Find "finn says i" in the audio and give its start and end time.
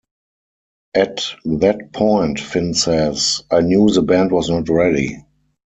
2.39-3.61